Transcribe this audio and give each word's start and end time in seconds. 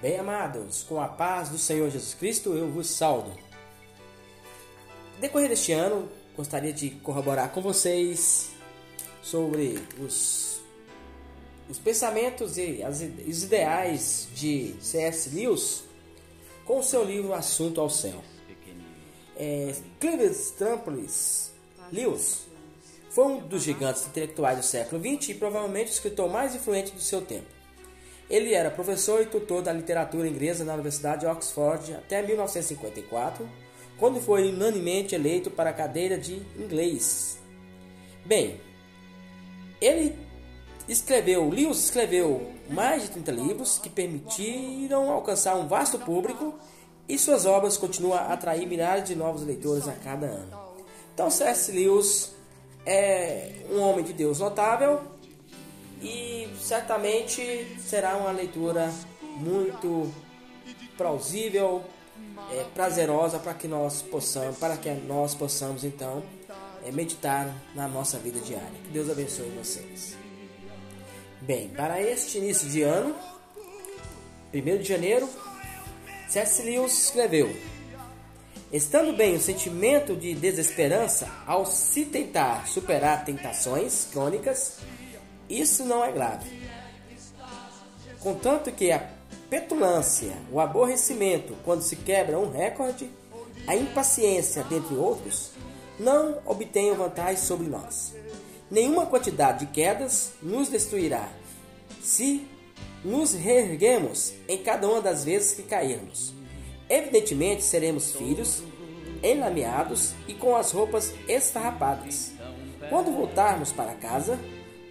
Bem 0.00 0.18
amados, 0.18 0.82
com 0.82 1.00
a 1.00 1.08
paz 1.08 1.48
do 1.48 1.56
Senhor 1.56 1.90
Jesus 1.90 2.12
Cristo, 2.12 2.52
eu 2.52 2.70
vos 2.70 2.90
saldo. 2.90 3.32
Decorrer 5.18 5.48
deste 5.48 5.72
ano, 5.72 6.06
gostaria 6.36 6.72
de 6.72 6.90
corroborar 6.90 7.50
com 7.50 7.62
vocês 7.62 8.50
sobre 9.22 9.82
os, 9.98 10.60
os 11.66 11.78
pensamentos 11.78 12.58
e 12.58 12.82
as, 12.82 13.00
os 13.00 13.42
ideais 13.44 14.28
de 14.34 14.74
C.S. 14.82 15.30
Lewis 15.34 15.84
com 16.66 16.80
o 16.80 16.82
seu 16.82 17.02
livro 17.02 17.32
Assunto 17.32 17.80
ao 17.80 17.88
Céu. 17.88 18.22
É, 19.34 19.74
Trampolis 20.58 21.52
Lewis 21.90 22.46
foi 23.08 23.24
um 23.24 23.38
dos 23.38 23.62
gigantes 23.62 24.06
intelectuais 24.06 24.58
do 24.58 24.64
século 24.64 25.00
XX 25.00 25.30
e 25.30 25.34
provavelmente 25.34 25.88
o 25.88 25.94
escritor 25.94 26.30
mais 26.30 26.54
influente 26.54 26.92
do 26.92 27.00
seu 27.00 27.22
tempo. 27.22 27.55
Ele 28.28 28.54
era 28.54 28.70
professor 28.70 29.22
e 29.22 29.26
tutor 29.26 29.62
da 29.62 29.72
literatura 29.72 30.28
inglesa 30.28 30.64
na 30.64 30.74
Universidade 30.74 31.20
de 31.20 31.26
Oxford 31.26 31.94
até 31.94 32.22
1954, 32.22 33.48
quando 33.98 34.20
foi 34.20 34.48
unanimemente 34.48 35.14
eleito 35.14 35.50
para 35.50 35.70
a 35.70 35.72
cadeira 35.72 36.18
de 36.18 36.42
inglês. 36.58 37.38
Bem, 38.24 38.60
ele 39.80 40.18
escreveu, 40.88 41.48
Lewis 41.48 41.84
escreveu 41.84 42.52
mais 42.68 43.02
de 43.02 43.10
30 43.10 43.30
livros 43.32 43.78
que 43.78 43.88
permitiram 43.88 45.10
alcançar 45.10 45.54
um 45.56 45.68
vasto 45.68 45.98
público 45.98 46.54
e 47.08 47.18
suas 47.18 47.46
obras 47.46 47.76
continuam 47.76 48.14
a 48.14 48.32
atrair 48.32 48.66
milhares 48.66 49.04
de 49.04 49.14
novos 49.14 49.42
leitores 49.42 49.86
a 49.86 49.92
cada 49.92 50.26
ano. 50.26 50.66
Então, 51.14 51.30
C.S. 51.30 51.70
Lewis 51.70 52.34
é 52.84 53.52
um 53.70 53.80
homem 53.80 54.04
de 54.04 54.12
Deus 54.12 54.40
notável 54.40 55.00
e 56.02 56.48
certamente 56.60 57.76
será 57.80 58.16
uma 58.16 58.30
leitura 58.30 58.92
muito 59.36 60.12
plausível, 60.96 61.84
é, 62.52 62.64
prazerosa 62.74 63.38
para 63.38 63.54
que 63.54 63.68
nós 63.68 64.02
possamos, 64.02 64.58
para 64.58 64.76
que 64.76 64.90
nós 64.90 65.34
possamos 65.34 65.84
então 65.84 66.22
é, 66.84 66.92
meditar 66.92 67.52
na 67.74 67.88
nossa 67.88 68.18
vida 68.18 68.40
diária. 68.40 68.78
Que 68.84 68.90
Deus 68.90 69.10
abençoe 69.10 69.48
vocês. 69.50 70.16
Bem, 71.40 71.68
para 71.68 72.00
este 72.00 72.38
início 72.38 72.68
de 72.68 72.82
ano, 72.82 73.14
1 74.52 74.78
de 74.78 74.84
janeiro, 74.84 75.28
C.S. 76.28 76.62
Lewis 76.62 77.04
escreveu: 77.04 77.54
Estando 78.72 79.12
bem 79.12 79.36
o 79.36 79.40
sentimento 79.40 80.16
de 80.16 80.34
desesperança 80.34 81.30
ao 81.46 81.66
se 81.66 82.04
tentar 82.04 82.66
superar 82.66 83.24
tentações 83.24 84.08
crônicas, 84.10 84.78
isso 85.48 85.84
não 85.84 86.04
é 86.04 86.12
grave. 86.12 86.50
Contanto 88.20 88.72
que 88.72 88.90
a 88.90 89.08
petulância, 89.48 90.36
o 90.50 90.58
aborrecimento 90.58 91.54
quando 91.64 91.82
se 91.82 91.96
quebra 91.96 92.38
um 92.38 92.50
recorde, 92.50 93.10
a 93.66 93.74
impaciência, 93.74 94.64
dentre 94.64 94.94
outros, 94.94 95.52
não 95.98 96.38
obtenham 96.44 96.96
vantagem 96.96 97.36
sobre 97.36 97.66
nós. 97.66 98.14
Nenhuma 98.70 99.06
quantidade 99.06 99.64
de 99.64 99.72
quedas 99.72 100.32
nos 100.42 100.68
destruirá, 100.68 101.28
se 102.02 102.46
nos 103.04 103.32
reerguemos 103.32 104.32
em 104.48 104.58
cada 104.58 104.88
uma 104.88 105.00
das 105.00 105.24
vezes 105.24 105.54
que 105.54 105.62
cairmos. 105.62 106.32
Evidentemente 106.88 107.62
seremos 107.62 108.12
filhos, 108.12 108.62
enlameados 109.22 110.12
e 110.26 110.34
com 110.34 110.56
as 110.56 110.72
roupas 110.72 111.12
esfarrapadas. 111.28 112.32
Quando 112.88 113.12
voltarmos 113.12 113.72
para 113.72 113.94
casa, 113.94 114.38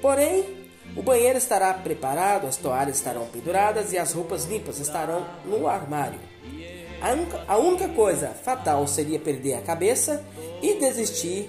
porém, 0.00 0.60
o 0.96 1.02
banheiro 1.02 1.38
estará 1.38 1.72
preparado, 1.72 2.46
as 2.46 2.56
toalhas 2.56 2.96
estarão 2.96 3.26
penduradas 3.26 3.92
e 3.92 3.98
as 3.98 4.12
roupas 4.12 4.44
limpas 4.44 4.78
estarão 4.78 5.26
no 5.44 5.68
armário. 5.68 6.18
A 7.00 7.12
única, 7.12 7.44
a 7.46 7.56
única 7.56 7.88
coisa 7.88 8.28
fatal 8.28 8.86
seria 8.86 9.18
perder 9.18 9.54
a 9.54 9.62
cabeça 9.62 10.24
e 10.60 10.74
desistir. 10.74 11.48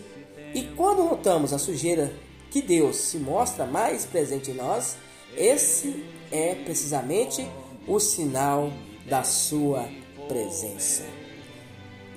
E 0.53 0.63
quando 0.75 1.03
notamos 1.03 1.53
a 1.53 1.59
sujeira 1.59 2.13
que 2.49 2.61
Deus 2.61 2.97
se 2.97 3.17
mostra 3.17 3.65
mais 3.65 4.05
presente 4.05 4.51
em 4.51 4.53
nós, 4.53 4.97
esse 5.35 6.05
é 6.31 6.55
precisamente 6.55 7.45
o 7.87 7.99
sinal 7.99 8.71
da 9.05 9.23
sua 9.23 9.89
presença. 10.27 11.03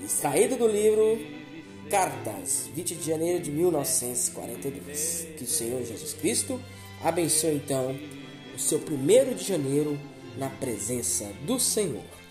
Extraído 0.04 0.56
do 0.56 0.68
livro 0.68 1.18
Cartas, 1.90 2.68
20 2.74 2.94
de 2.94 3.06
janeiro 3.06 3.42
de 3.42 3.50
1942. 3.50 5.28
Que 5.36 5.44
o 5.44 5.46
Senhor 5.46 5.84
Jesus 5.84 6.14
Cristo 6.14 6.60
abençoe 7.02 7.56
então 7.56 7.98
o 8.54 8.58
seu 8.58 8.78
primeiro 8.78 9.34
de 9.34 9.44
janeiro 9.44 9.98
na 10.38 10.48
presença 10.48 11.30
do 11.46 11.60
Senhor. 11.60 12.23